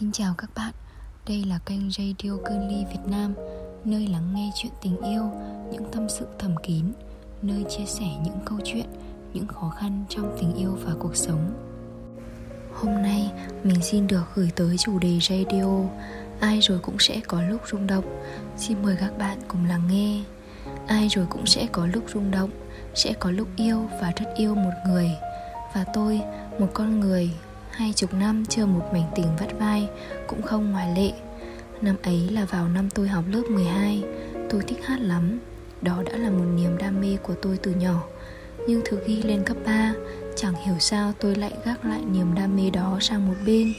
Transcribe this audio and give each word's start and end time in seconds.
Xin 0.00 0.12
chào 0.12 0.34
các 0.38 0.50
bạn, 0.54 0.72
đây 1.28 1.44
là 1.44 1.58
kênh 1.66 1.90
Radio 1.90 2.30
Cơn 2.44 2.68
Ly 2.68 2.84
Việt 2.90 3.10
Nam 3.10 3.34
Nơi 3.84 4.06
lắng 4.06 4.34
nghe 4.34 4.50
chuyện 4.54 4.72
tình 4.82 5.00
yêu, 5.00 5.22
những 5.72 5.84
tâm 5.92 6.08
sự 6.08 6.26
thầm 6.38 6.54
kín 6.62 6.84
Nơi 7.42 7.64
chia 7.68 7.84
sẻ 7.86 8.04
những 8.24 8.38
câu 8.44 8.58
chuyện, 8.64 8.86
những 9.32 9.46
khó 9.46 9.72
khăn 9.80 10.04
trong 10.08 10.36
tình 10.40 10.54
yêu 10.54 10.78
và 10.84 10.92
cuộc 10.98 11.16
sống. 11.16 11.52
Hôm 12.74 13.02
nay 13.02 13.30
mình 13.64 13.82
xin 13.82 14.06
được 14.06 14.24
gửi 14.34 14.50
tới 14.56 14.76
chủ 14.78 14.98
đề 14.98 15.18
radio. 15.20 15.80
Ai 16.40 16.60
rồi 16.60 16.78
cũng 16.78 16.98
sẽ 16.98 17.20
có 17.28 17.42
lúc 17.42 17.60
rung 17.70 17.86
động. 17.86 18.22
Xin 18.56 18.82
mời 18.82 18.96
các 19.00 19.18
bạn 19.18 19.38
cùng 19.48 19.64
lắng 19.66 19.82
nghe. 19.90 20.22
Ai 20.86 21.08
rồi 21.08 21.26
cũng 21.30 21.46
sẽ 21.46 21.66
có 21.72 21.86
lúc 21.86 22.04
rung 22.14 22.30
động 22.30 22.50
Sẽ 22.94 23.12
có 23.20 23.30
lúc 23.30 23.48
yêu 23.56 23.88
và 24.00 24.12
rất 24.16 24.26
yêu 24.36 24.54
một 24.54 24.74
người. 24.86 25.10
Và 25.74 25.84
tôi, 25.94 26.20
một 26.58 26.68
con 26.74 27.00
người 27.00 27.30
Hai 27.76 27.92
chục 27.92 28.14
năm 28.14 28.44
chưa 28.48 28.66
một 28.66 28.82
mảnh 28.92 29.10
tình 29.14 29.26
vắt 29.40 29.58
vai, 29.58 29.88
Cũng 30.26 30.42
không 30.42 30.72
ngoài 30.72 30.94
lệ. 30.96 31.12
Năm 31.80 31.96
ấy 32.02 32.28
là 32.30 32.44
vào 32.44 32.68
năm 32.68 32.90
tôi 32.90 33.08
học 33.08 33.24
lớp 33.30 33.42
12 33.50 34.02
Tôi 34.50 34.62
thích 34.66 34.78
hát 34.84 35.00
lắm. 35.00 35.38
Đó 35.82 36.02
đã 36.06 36.16
là 36.16 36.30
một 36.30 36.44
niềm 36.56 36.78
đam 36.78 37.00
mê 37.00 37.16
của 37.22 37.34
tôi 37.42 37.58
từ 37.62 37.70
nhỏ. 37.70 38.02
Nhưng 38.68 38.80
từ 38.90 38.98
khi 39.06 39.22
lên 39.22 39.42
cấp 39.44 39.56
3 39.66 39.92
Chẳng 40.36 40.54
hiểu 40.54 40.74
sao 40.78 41.12
tôi 41.20 41.34
lại 41.34 41.52
gác 41.64 41.84
lại 41.84 42.00
niềm 42.12 42.34
đam 42.34 42.56
mê 42.56 42.70
đó 42.70 42.98
sang 43.00 43.28
một 43.28 43.34
bên, 43.46 43.72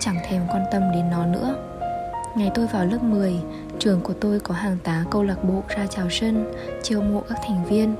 Chẳng 0.00 0.16
thèm 0.28 0.42
quan 0.48 0.62
tâm 0.72 0.82
đến 0.94 1.10
nó 1.10 1.26
nữa. 1.26 1.56
Ngày 2.36 2.50
tôi 2.54 2.66
vào 2.66 2.86
lớp 2.86 3.02
10 3.02 3.34
Trường 3.78 4.00
của 4.00 4.14
tôi 4.20 4.40
có 4.40 4.54
hàng 4.54 4.78
tá 4.84 5.04
câu 5.10 5.22
lạc 5.22 5.44
bộ 5.44 5.62
ra 5.68 5.86
chào 5.86 6.10
sân, 6.10 6.52
Chiêu 6.82 7.02
mộ 7.02 7.22
các 7.28 7.38
thành 7.46 7.64
viên. 7.64 7.96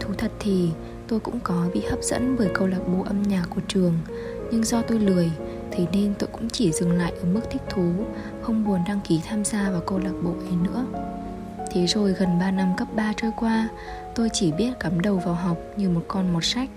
Thú 0.00 0.14
thật 0.18 0.30
thì, 0.40 0.70
tôi 1.08 1.20
cũng 1.20 1.40
có 1.40 1.66
bị 1.74 1.80
hấp 1.90 2.02
dẫn 2.02 2.36
bởi 2.38 2.48
câu 2.54 2.66
lạc 2.66 2.88
bộ 2.88 3.02
âm 3.02 3.22
nhạc 3.22 3.44
của 3.50 3.60
trường 3.68 3.98
nhưng 4.50 4.64
do 4.64 4.82
tôi 4.82 4.98
lười 4.98 5.30
Thế 5.70 5.86
nên 5.92 6.14
tôi 6.18 6.28
cũng 6.32 6.48
chỉ 6.48 6.72
dừng 6.72 6.92
lại 6.92 7.12
ở 7.20 7.24
mức 7.24 7.40
thích 7.50 7.62
thú 7.70 7.92
Không 8.42 8.64
buồn 8.64 8.80
đăng 8.88 9.00
ký 9.08 9.20
tham 9.28 9.44
gia 9.44 9.70
vào 9.70 9.80
câu 9.80 9.98
lạc 9.98 10.12
bộ 10.22 10.30
ấy 10.30 10.56
nữa. 10.64 10.86
Thế 11.70 11.86
rồi 11.86 12.12
gần 12.12 12.38
3 12.38 12.50
năm 12.50 12.72
cấp 12.76 12.88
3 12.94 13.12
trôi 13.16 13.30
qua 13.36 13.68
Tôi 14.14 14.28
chỉ 14.32 14.52
biết 14.52 14.72
cắm 14.80 15.00
đầu 15.00 15.16
vào 15.16 15.34
học 15.34 15.56
như 15.76 15.88
một 15.88 16.02
con 16.08 16.32
một 16.32 16.44
sách 16.44 16.68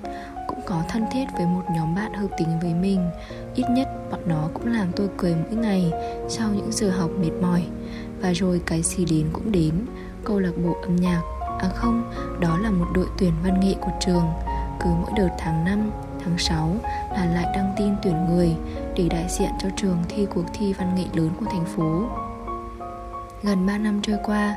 Cũng 0.47 0.59
có 0.65 0.83
thân 0.89 1.05
thiết 1.11 1.25
với 1.37 1.45
một 1.45 1.63
nhóm 1.75 1.95
bạn 1.95 2.13
hợp 2.13 2.27
tính 2.37 2.59
với 2.61 2.73
mình. 2.73 3.09
Ít 3.55 3.65
nhất 3.69 3.87
bọn 4.11 4.19
nó 4.25 4.49
cũng 4.53 4.73
làm 4.73 4.91
tôi 4.95 5.09
cười 5.17 5.35
mỗi 5.35 5.55
ngày 5.55 5.91
Sau 6.29 6.49
những 6.55 6.71
giờ 6.71 6.89
học 6.89 7.09
mệt 7.19 7.31
mỏi. 7.41 7.65
Và 8.21 8.31
rồi 8.31 8.61
cái 8.65 8.81
gì 8.81 9.05
đến 9.05 9.27
cũng 9.33 9.51
đến 9.51 9.73
Câu 10.23 10.39
lạc 10.39 10.53
bộ 10.63 10.75
âm 10.81 10.95
nhạc. 10.95 11.21
À 11.59 11.69
không, 11.75 12.11
đó 12.39 12.57
là 12.57 12.69
một 12.69 12.85
đội 12.95 13.07
tuyển 13.19 13.31
văn 13.43 13.59
nghệ 13.59 13.75
của 13.81 13.91
trường. 14.05 14.25
Cứ 14.79 14.89
mỗi 14.89 15.11
đợt 15.17 15.29
tháng 15.37 15.65
5 15.65 15.91
tháng 16.25 16.37
6 16.37 16.75
là 17.11 17.25
lại 17.25 17.45
đăng 17.55 17.73
tin 17.77 17.95
tuyển 18.03 18.25
người 18.25 18.55
để 18.95 19.07
đại 19.09 19.25
diện 19.29 19.49
cho 19.59 19.69
trường 19.75 19.97
thi 20.09 20.27
cuộc 20.33 20.45
thi 20.53 20.73
văn 20.73 20.95
nghệ 20.95 21.05
lớn 21.13 21.29
của 21.39 21.45
thành 21.45 21.65
phố. 21.65 22.03
Gần 23.43 23.65
3 23.65 23.77
năm 23.77 24.01
trôi 24.03 24.17
qua, 24.23 24.55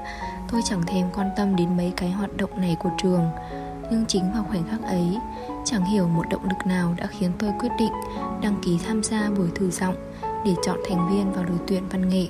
tôi 0.53 0.61
chẳng 0.65 0.83
thèm 0.87 1.07
quan 1.15 1.31
tâm 1.37 1.57
đến 1.57 1.77
mấy 1.77 1.93
cái 1.97 2.11
hoạt 2.11 2.37
động 2.37 2.61
này 2.61 2.77
của 2.81 2.91
trường 3.03 3.31
Nhưng 3.91 4.05
chính 4.09 4.33
vào 4.33 4.45
khoảnh 4.49 4.65
khắc 4.71 4.83
ấy, 4.83 5.19
chẳng 5.65 5.85
hiểu 5.85 6.09
một 6.09 6.29
động 6.31 6.45
lực 6.45 6.67
nào 6.67 6.95
đã 6.99 7.07
khiến 7.07 7.31
tôi 7.39 7.53
quyết 7.61 7.73
định 7.79 7.93
đăng 8.43 8.57
ký 8.65 8.79
tham 8.87 9.03
gia 9.03 9.31
buổi 9.31 9.49
thử 9.55 9.71
giọng 9.71 9.95
để 10.45 10.55
chọn 10.63 10.79
thành 10.89 11.09
viên 11.11 11.33
vào 11.33 11.45
đội 11.45 11.59
tuyển 11.67 11.83
văn 11.89 12.09
nghệ. 12.09 12.29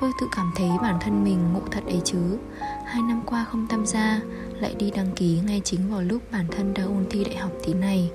Tôi 0.00 0.12
tự 0.20 0.28
cảm 0.36 0.52
thấy 0.56 0.70
bản 0.82 0.98
thân 1.00 1.24
mình 1.24 1.52
ngộ 1.52 1.60
thật 1.70 1.84
ấy 1.86 2.00
chứ 2.04 2.38
Hai 2.84 3.02
năm 3.02 3.22
qua 3.26 3.44
không 3.44 3.66
tham 3.68 3.86
gia 3.86 4.20
Lại 4.60 4.74
đi 4.78 4.90
đăng 4.90 5.12
ký 5.16 5.40
ngay 5.46 5.60
chính 5.64 5.90
vào 5.90 6.02
lúc 6.02 6.22
bản 6.32 6.44
thân 6.50 6.74
đang 6.74 6.86
ôn 6.86 7.04
thi 7.10 7.24
đại 7.24 7.36
học 7.36 7.52
tí 7.66 7.74
này 7.74 8.10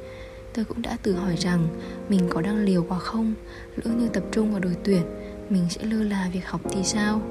Tôi 0.54 0.66
cũng 0.66 0.82
đã 0.82 0.98
tự 1.04 1.14
hỏi 1.14 1.36
rằng 1.36 1.68
mình 2.10 2.28
có 2.30 2.42
đang 2.42 2.58
liều 2.58 2.86
quá 2.90 3.00
không? 3.00 3.34
Lỡ 3.84 3.92
như 3.92 4.08
tập 4.08 4.24
trung 4.32 4.52
vào 4.52 4.60
đội 4.60 4.76
tuyển, 4.84 5.02
Mình 5.50 5.66
sẽ 5.70 5.84
lơ 5.84 6.04
là 6.04 6.30
việc 6.34 6.48
học 6.48 6.62
thì 6.70 6.84
sao? 6.84 7.22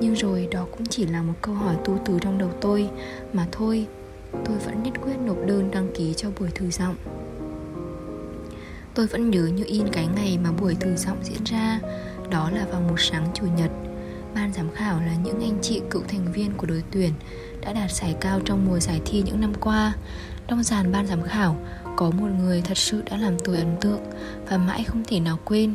Nhưng 0.00 0.14
rồi 0.14 0.48
đó 0.50 0.66
cũng 0.70 0.86
chỉ 0.86 1.06
là 1.06 1.22
một 1.22 1.34
câu 1.42 1.54
hỏi 1.54 1.76
tu 1.84 1.98
từ 2.04 2.18
trong 2.20 2.38
đầu 2.38 2.50
tôi. 2.60 2.88
Mà 3.32 3.46
thôi, 3.52 3.86
Tôi 4.44 4.58
vẫn 4.58 4.82
nhất 4.82 4.94
quyết 5.02 5.16
nộp 5.26 5.36
đơn 5.46 5.70
đăng 5.70 5.88
ký 5.94 6.14
cho 6.16 6.30
buổi 6.38 6.48
thử 6.54 6.70
giọng. 6.70 6.96
Tôi 8.94 9.06
vẫn 9.06 9.30
nhớ 9.30 9.46
như 9.46 9.64
in 9.66 9.88
cái 9.92 10.06
ngày 10.16 10.38
mà 10.44 10.52
buổi 10.52 10.74
thử 10.74 10.96
giọng 10.96 11.18
diễn 11.22 11.44
ra. 11.44 11.80
Đó 12.30 12.50
là 12.50 12.66
vào 12.70 12.80
một 12.80 13.00
sáng 13.00 13.28
chủ 13.34 13.46
nhật. 13.56 13.70
Ban 14.34 14.52
giám 14.52 14.70
khảo 14.74 15.00
là 15.00 15.14
những 15.24 15.40
anh 15.40 15.58
chị 15.62 15.82
cựu 15.90 16.02
thành 16.08 16.32
viên 16.32 16.52
của 16.56 16.66
đội 16.66 16.82
tuyển 16.90 17.12
Đã 17.60 17.72
đạt 17.72 17.92
giải 17.92 18.16
cao 18.20 18.40
trong 18.44 18.66
mùa 18.66 18.78
giải 18.78 19.00
thi 19.04 19.22
những 19.26 19.40
năm 19.40 19.52
qua. 19.60 19.94
Trong 20.48 20.62
dàn 20.62 20.92
ban 20.92 21.06
giám 21.06 21.22
khảo, 21.22 21.56
có 21.96 22.10
một 22.10 22.28
người 22.38 22.62
thật 22.62 22.78
sự 22.78 23.02
đã 23.10 23.16
làm 23.16 23.38
tôi 23.44 23.56
ấn 23.56 23.76
tượng 23.80 24.00
Và 24.48 24.56
mãi 24.56 24.84
không 24.84 25.02
thể 25.06 25.20
nào 25.20 25.38
quên. 25.44 25.74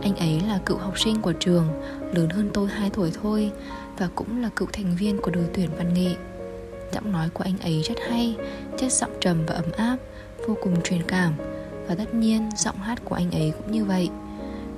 Anh 0.00 0.16
ấy 0.16 0.40
là 0.48 0.58
cựu 0.66 0.78
học 0.78 0.98
sinh 0.98 1.20
của 1.20 1.32
trường, 1.32 1.68
Lớn 2.14 2.28
hơn 2.28 2.50
tôi 2.54 2.68
2 2.68 2.90
tuổi 2.90 3.12
thôi, 3.22 3.50
Và 3.98 4.08
cũng 4.14 4.42
là 4.42 4.48
cựu 4.56 4.68
thành 4.72 4.96
viên 4.98 5.18
của 5.18 5.30
đội 5.30 5.44
tuyển 5.54 5.70
văn 5.76 5.94
nghệ. 5.94 6.14
Giọng 6.92 7.12
nói 7.12 7.28
của 7.28 7.44
anh 7.44 7.58
ấy 7.58 7.82
rất 7.82 7.94
hay, 8.08 8.36
Chất 8.78 8.92
giọng 8.92 9.10
trầm 9.20 9.46
và 9.46 9.54
ấm 9.54 9.72
áp, 9.76 9.96
Vô 10.48 10.56
cùng 10.62 10.82
truyền 10.82 11.02
cảm, 11.02 11.32
Và 11.88 11.94
tất 11.94 12.14
nhiên 12.14 12.50
giọng 12.56 12.78
hát 12.78 12.98
của 13.04 13.14
anh 13.14 13.30
ấy 13.30 13.52
cũng 13.58 13.72
như 13.72 13.84
vậy. 13.84 14.10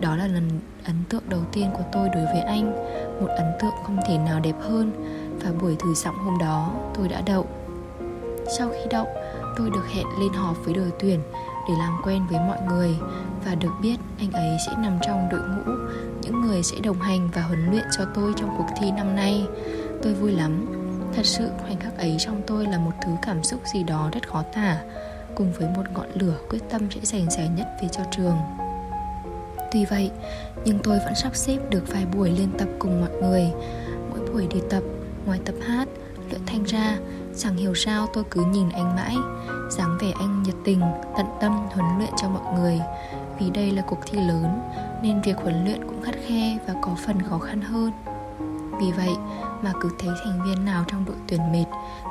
Đó 0.01 0.17
là 0.17 0.27
lần 0.27 0.49
ấn 0.85 0.97
tượng 1.09 1.23
đầu 1.29 1.41
tiên 1.53 1.71
của 1.73 1.85
tôi 1.93 2.09
đối 2.09 2.25
với 2.25 2.41
anh, 2.41 2.73
Một 3.21 3.29
ấn 3.29 3.47
tượng 3.61 3.75
không 3.85 3.99
thể 4.09 4.19
nào 4.19 4.41
đẹp 4.41 4.57
hơn, 4.61 4.93
Và 5.41 5.51
buổi 5.61 5.77
thử 5.79 5.95
giọng 5.95 6.19
hôm 6.19 6.39
đó 6.39 6.75
tôi 6.95 7.09
đã 7.09 7.21
đậu. 7.21 7.47
Sau 8.59 8.69
khi 8.69 8.87
đậu 8.91 9.07
tôi 9.57 9.71
được 9.71 9.87
hẹn 9.89 10.07
lên 10.21 10.33
họp 10.33 10.65
với 10.65 10.75
đội 10.75 10.93
tuyển 11.01 11.21
để 11.69 11.75
làm 11.79 12.01
quen 12.05 12.27
với 12.31 12.39
mọi 12.41 12.59
người 12.69 12.97
và 13.45 13.55
được 13.55 13.73
biết 13.83 13.97
anh 14.19 14.33
ấy 14.33 14.57
sẽ 14.67 14.73
nằm 14.79 14.99
trong 15.07 15.29
đội 15.31 15.41
ngũ 15.41 15.73
những 16.23 16.41
người 16.41 16.63
sẽ 16.63 16.77
đồng 16.83 17.01
hành 17.01 17.29
và 17.35 17.43
huấn 17.43 17.71
luyện 17.71 17.85
cho 17.99 18.05
tôi 18.15 18.33
trong 18.37 18.55
cuộc 18.59 18.67
thi 18.81 18.91
năm 18.91 19.17
nay. 19.17 19.47
Tôi 20.03 20.15
vui 20.15 20.33
lắm. 20.33 20.67
Thật 21.17 21.27
sự 21.27 21.49
khoảnh 21.63 21.81
khắc 21.81 21.99
ấy 21.99 22.17
trong 22.19 22.43
tôi 22.47 22.67
là 22.67 22.79
một 22.79 22.93
thứ 23.05 23.11
cảm 23.23 23.43
xúc 23.43 23.61
gì 23.75 23.83
đó 23.83 24.11
rất 24.13 24.29
khó 24.29 24.43
tả 24.55 24.79
cùng 25.35 25.53
với 25.53 25.69
một 25.77 25.83
ngọn 25.95 26.07
lửa 26.15 26.39
quyết 26.51 26.59
tâm 26.71 26.83
sẽ 26.91 27.01
giành 27.03 27.31
giải 27.31 27.49
nhất 27.57 27.67
về 27.83 27.89
cho 27.93 28.03
trường. 28.17 28.37
Tuy 29.73 29.85
vậy, 29.85 30.11
nhưng 30.65 30.79
tôi 30.79 30.99
vẫn 30.99 31.15
sắp 31.15 31.37
xếp 31.37 31.59
được 31.71 31.85
vài 31.89 32.07
buổi 32.07 32.31
lên 32.31 32.49
tập 32.59 32.69
cùng 32.79 33.01
mọi 33.01 33.11
người. 33.11 33.53
Mỗi 34.11 34.21
buổi 34.33 34.47
đi 34.47 34.61
tập, 34.71 34.83
ngoài 35.27 35.41
tập 35.45 35.55
hát, 35.67 35.89
luyện 36.31 36.41
thanh 36.47 36.65
ra 36.65 36.99
Chẳng 37.39 37.57
hiểu 37.57 37.75
sao 37.75 38.07
tôi 38.13 38.25
cứ 38.31 38.45
nhìn 38.45 38.69
anh 38.71 38.97
mãi 38.97 39.17
dáng 39.71 39.99
vẻ 40.01 40.13
anh 40.19 40.43
nhiệt 40.43 40.55
tình, 40.65 40.81
tận 41.17 41.27
tâm 41.41 41.53
huấn 41.73 41.99
luyện 41.99 42.11
cho 42.17 42.29
mọi 42.29 42.59
người. 42.59 42.81
Vì 43.39 43.51
đây 43.51 43.71
là 43.71 43.83
cuộc 43.83 43.99
thi 44.07 44.19
lớn 44.19 44.61
Nên 45.03 45.23
việc 45.23 45.37
huấn 45.37 45.65
luyện 45.65 45.87
cũng 45.87 46.03
khắt 46.03 46.15
khe 46.27 46.59
và 46.67 46.75
có 46.83 46.97
phần 47.07 47.23
khó 47.23 47.39
khăn 47.39 47.61
hơn. 47.61 47.93
Vì 48.81 48.93
vậy 48.93 49.15
mà 49.63 49.73
cứ 49.81 49.91
thấy 49.99 50.11
thành 50.25 50.41
viên 50.45 50.65
nào 50.65 50.85
trong 50.89 51.05
đội 51.05 51.17
tuyển 51.29 51.53
mệt 51.53 51.65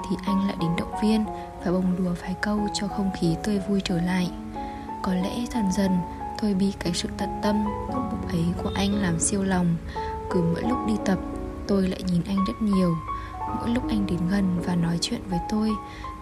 Thì 0.09 0.15
anh 0.25 0.47
lại 0.47 0.55
đến 0.59 0.69
động 0.77 0.93
viên 1.01 1.25
và 1.65 1.71
bông 1.71 1.95
đùa 1.97 2.11
vài 2.21 2.35
câu 2.41 2.59
cho 2.73 2.87
không 2.87 3.11
khí 3.19 3.35
tươi 3.43 3.59
vui 3.69 3.81
trở 3.83 4.01
lại. 4.01 4.31
Có 5.03 5.13
lẽ 5.13 5.45
dần 5.53 5.71
dần 5.71 5.97
tôi 6.41 6.53
bị 6.53 6.73
cái 6.79 6.93
sự 6.93 7.09
tận 7.17 7.29
tâm, 7.43 7.65
tốt 7.93 8.01
bụng 8.11 8.29
ấy 8.29 8.45
của 8.63 8.71
anh 8.75 9.01
làm 9.01 9.19
siêu 9.19 9.43
lòng. 9.43 9.75
Cứ 10.29 10.41
mỗi 10.41 10.61
lúc 10.61 10.77
đi 10.87 10.93
tập 11.05 11.17
tôi 11.67 11.87
lại 11.87 12.03
nhìn 12.07 12.21
anh 12.27 12.37
rất 12.47 12.61
nhiều. 12.61 12.95
Mỗi 13.47 13.69
lúc 13.69 13.83
anh 13.89 14.05
đến 14.05 14.19
gần 14.31 14.59
và 14.65 14.75
nói 14.75 14.97
chuyện 15.01 15.21
với 15.29 15.39
tôi, 15.49 15.69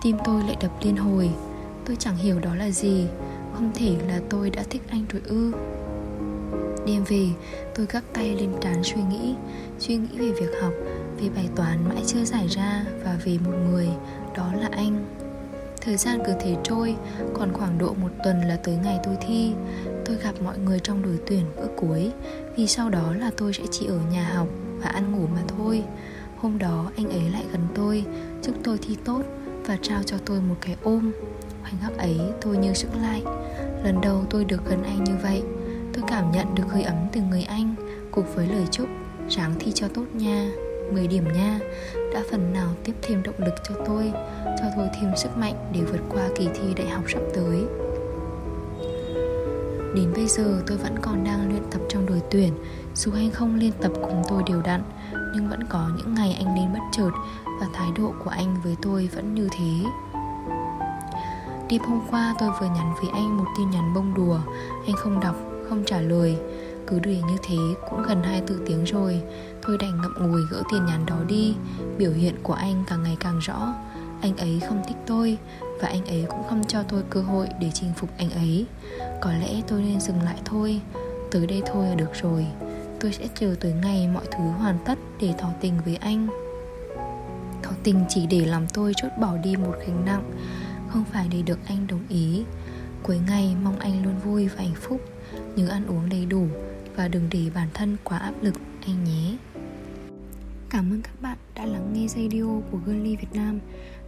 Tim 0.01 0.17
tôi 0.23 0.43
lại 0.43 0.57
đập 0.61 0.71
liên 0.81 0.97
hồi. 0.97 1.29
Tôi 1.85 1.95
chẳng 1.95 2.15
hiểu 2.15 2.39
đó 2.39 2.55
là 2.55 2.69
gì, 2.69 3.07
Không 3.53 3.71
thể 3.75 3.95
là 4.07 4.19
tôi 4.29 4.49
đã 4.49 4.63
thích 4.69 4.81
anh 4.89 5.05
rồi 5.09 5.21
ư. 5.25 5.51
Đêm 6.85 7.03
về, 7.03 7.27
tôi 7.75 7.85
gác 7.89 8.03
tay 8.13 8.35
lên 8.35 8.53
trán 8.61 8.83
suy 8.83 9.01
nghĩ 9.01 9.35
Suy 9.79 9.95
nghĩ 9.95 10.17
về 10.17 10.31
việc 10.31 10.51
học, 10.61 10.73
Về 11.19 11.29
bài 11.35 11.49
toán 11.55 11.89
mãi 11.89 12.03
chưa 12.05 12.23
giải 12.23 12.47
ra 12.47 12.85
Và 13.03 13.17
về 13.25 13.37
một 13.45 13.53
người, 13.69 13.87
Đó 14.37 14.53
là 14.53 14.69
anh. 14.71 15.05
Thời 15.81 15.97
gian 15.97 16.19
cứ 16.25 16.33
thế 16.39 16.57
trôi, 16.63 16.95
Còn 17.33 17.53
khoảng 17.53 17.77
độ 17.77 17.93
một 18.01 18.09
tuần 18.23 18.41
là 18.41 18.55
tới 18.63 18.77
ngày 18.83 18.99
tôi 19.03 19.17
thi. 19.27 19.53
Tôi 20.05 20.15
gặp 20.15 20.33
mọi 20.43 20.57
người 20.57 20.79
trong 20.79 21.01
đội 21.01 21.19
tuyển 21.27 21.45
bữa 21.55 21.67
cuối, 21.75 22.11
Vì 22.55 22.67
sau 22.67 22.89
đó 22.89 23.13
là 23.19 23.31
tôi 23.37 23.53
sẽ 23.53 23.63
chỉ 23.71 23.85
ở 23.85 23.99
nhà 24.11 24.31
học 24.35 24.47
Và 24.83 24.89
ăn 24.89 25.11
ngủ 25.11 25.27
mà 25.35 25.41
thôi. 25.57 25.83
Hôm 26.41 26.57
đó 26.57 26.91
anh 26.97 27.09
ấy 27.09 27.29
lại 27.33 27.45
gần 27.51 27.61
tôi, 27.75 28.05
Chúc 28.41 28.55
tôi 28.63 28.77
thi 28.81 28.97
tốt 29.05 29.21
Và 29.65 29.77
trao 29.81 30.03
cho 30.03 30.17
tôi 30.25 30.41
một 30.41 30.55
cái 30.61 30.75
ôm. 30.83 31.11
Khoảnh 31.61 31.73
khắc 31.81 31.97
ấy, 31.97 32.19
tôi 32.41 32.57
như 32.57 32.73
sững 32.73 33.01
lại. 33.01 33.21
Lần 33.83 34.01
đầu 34.01 34.25
tôi 34.29 34.45
được 34.45 34.65
gần 34.69 34.83
anh 34.83 35.03
như 35.03 35.13
vậy, 35.23 35.43
Tôi 35.93 36.03
cảm 36.07 36.31
nhận 36.31 36.55
được 36.55 36.63
hơi 36.69 36.83
ấm 36.83 36.95
từ 37.11 37.21
người 37.21 37.43
anh, 37.43 37.75
Cùng 38.11 38.25
với 38.35 38.47
lời 38.47 38.65
chúc 38.71 38.87
Ráng 39.29 39.53
thi 39.59 39.71
cho 39.71 39.87
tốt 39.87 40.05
nha 40.13 40.51
10 40.91 41.07
điểm 41.07 41.23
nha, 41.33 41.59
Đã 42.13 42.23
phần 42.31 42.53
nào 42.53 42.69
tiếp 42.83 42.93
thêm 43.01 43.23
động 43.23 43.35
lực 43.37 43.55
cho 43.69 43.75
tôi 43.85 44.11
Cho 44.45 44.65
tôi 44.77 44.87
thêm 45.01 45.11
sức 45.17 45.37
mạnh 45.37 45.55
để 45.73 45.81
vượt 45.81 46.01
qua 46.09 46.29
kỳ 46.35 46.47
thi 46.53 46.73
đại 46.77 46.89
học 46.89 47.03
sắp 47.07 47.21
tới. 47.33 47.65
Đến 49.95 50.13
bây 50.15 50.27
giờ 50.27 50.61
tôi 50.67 50.77
vẫn 50.77 50.95
còn 51.01 51.23
đang 51.23 51.49
luyện 51.49 51.63
tập 51.71 51.81
trong 51.89 52.05
đội 52.05 52.21
tuyển, 52.31 52.53
Dù 52.95 53.11
anh 53.13 53.31
không 53.31 53.55
liên 53.55 53.71
tập 53.81 53.91
cùng 54.01 54.23
tôi 54.29 54.43
đều 54.47 54.61
đặn 54.61 54.81
nhưng 55.33 55.49
vẫn 55.49 55.63
có 55.69 55.89
những 55.97 56.13
ngày 56.13 56.33
anh 56.33 56.55
đến 56.55 56.73
bất 56.73 56.79
chợt 56.91 57.11
Và 57.59 57.67
thái 57.73 57.91
độ 57.97 58.13
của 58.23 58.29
anh 58.29 58.55
với 58.63 58.75
tôi 58.81 59.09
vẫn 59.15 59.35
như 59.35 59.49
thế. 59.51 59.89
Đêm 61.69 61.81
hôm 61.81 62.01
qua 62.11 62.35
tôi 62.39 62.49
vừa 62.61 62.67
nhắn 62.67 62.93
với 63.01 63.09
anh 63.13 63.37
một 63.37 63.45
tin 63.57 63.69
nhắn 63.69 63.93
bông 63.93 64.13
đùa. 64.13 64.39
Anh 64.87 64.95
không 64.95 65.19
đọc, 65.19 65.35
không 65.69 65.83
trả 65.85 66.01
lời. 66.01 66.37
Cứ 66.87 66.99
để 66.99 67.21
như 67.27 67.37
thế 67.43 67.57
cũng 67.89 68.03
gần 68.03 68.23
24 68.23 68.67
tiếng 68.67 68.83
rồi. 68.83 69.21
Tôi 69.61 69.77
đành 69.77 70.01
ngậm 70.01 70.13
ngùi 70.19 70.41
gỡ 70.51 70.63
tiền 70.71 70.85
nhắn 70.85 71.05
đó 71.05 71.15
đi. 71.27 71.55
Biểu 71.97 72.11
hiện 72.11 72.35
của 72.43 72.53
anh 72.53 72.83
càng 72.87 73.03
ngày 73.03 73.17
càng 73.19 73.39
rõ. 73.39 73.73
Anh 74.21 74.37
ấy 74.37 74.61
không 74.67 74.81
thích 74.87 74.97
tôi 75.05 75.37
Và 75.81 75.87
anh 75.87 76.05
ấy 76.05 76.25
cũng 76.29 76.43
không 76.49 76.63
cho 76.67 76.83
tôi 76.83 77.03
cơ 77.09 77.21
hội 77.21 77.47
để 77.59 77.71
chinh 77.73 77.91
phục 77.95 78.09
anh 78.17 78.29
ấy. 78.29 78.65
Có 79.21 79.31
lẽ 79.31 79.61
tôi 79.67 79.81
nên 79.81 79.99
dừng 79.99 80.21
lại 80.21 80.37
thôi. 80.45 80.81
Tới 81.31 81.47
đây 81.47 81.61
thôi 81.65 81.87
là 81.87 81.95
được 81.95 82.11
rồi. 82.21 82.47
Tôi 83.01 83.13
sẽ 83.13 83.27
chờ 83.35 83.55
tới 83.59 83.73
ngày 83.73 84.07
mọi 84.07 84.25
thứ 84.31 84.43
hoàn 84.43 84.77
tất 84.85 84.99
để 85.21 85.33
tỏ 85.37 85.53
tình 85.61 85.73
với 85.85 85.95
anh. 85.95 86.27
Tỏ 87.63 87.69
tình 87.83 88.05
chỉ 88.09 88.25
để 88.25 88.45
làm 88.45 88.67
tôi 88.67 88.93
chốt 88.95 89.09
bỏ 89.19 89.37
đi 89.37 89.55
một 89.55 89.75
gánh 89.87 90.05
nặng, 90.05 90.31
Không 90.89 91.03
phải 91.11 91.27
để 91.31 91.41
được 91.41 91.59
anh 91.65 91.87
đồng 91.87 92.07
ý. 92.09 92.43
Cuối 93.03 93.19
ngày, 93.27 93.55
mong 93.63 93.79
anh 93.79 94.03
luôn 94.05 94.19
vui 94.19 94.47
và 94.47 94.55
hạnh 94.57 94.75
phúc, 94.75 95.01
Nhớ 95.55 95.67
ăn 95.67 95.85
uống 95.87 96.09
đầy 96.09 96.25
đủ 96.25 96.47
Và 96.95 97.07
đừng 97.07 97.27
để 97.31 97.49
bản 97.55 97.67
thân 97.73 97.97
quá 98.03 98.17
áp 98.17 98.33
lực 98.41 98.55
anh 98.85 99.03
nhé. 99.03 99.37
Cảm 100.69 100.93
ơn 100.93 101.01
các 101.01 101.21
bạn 101.21 101.37
đã 101.55 101.65
lắng 101.65 101.93
nghe 101.93 102.07
radio 102.07 102.45
của 102.71 102.79
Girly 102.85 103.15
Việt 103.15 103.33
Nam. 103.33 103.59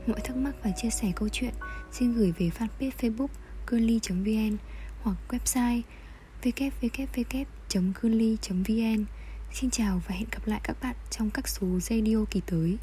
Mọi 0.08 0.20
thắc 0.20 0.38
mắc 0.38 0.56
và 0.64 0.72
chia 0.72 0.90
sẻ 0.90 1.12
câu 1.16 1.30
chuyện, 1.30 1.54
Xin 1.92 2.14
gửi 2.14 2.34
về 2.38 2.50
fanpage 2.60 2.92
facebook 3.00 3.28
girly.vn 3.68 4.58
Hoặc 5.02 5.18
website 5.30 5.82
www.girly.vn 7.74 9.06
Xin 9.54 9.70
chào 9.70 10.02
và 10.08 10.16
hẹn 10.16 10.28
gặp 10.32 10.48
lại 10.48 10.60
các 10.64 10.78
bạn 10.84 10.96
trong 11.10 11.30
các 11.30 11.48
số 11.48 11.68
radio 11.80 12.26
kỳ 12.32 12.42
tới. 12.46 12.78